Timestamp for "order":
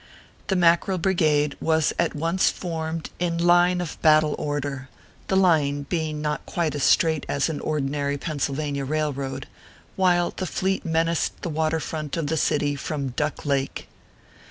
4.43-4.89